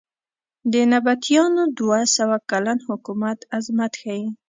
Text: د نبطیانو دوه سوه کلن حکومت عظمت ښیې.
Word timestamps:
د 0.73 0.73
نبطیانو 0.93 1.63
دوه 1.79 1.99
سوه 2.15 2.37
کلن 2.49 2.79
حکومت 2.87 3.37
عظمت 3.55 3.91
ښیې. 4.01 4.25